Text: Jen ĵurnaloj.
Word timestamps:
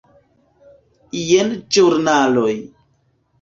Jen 1.25 1.53
ĵurnaloj. 1.77 2.51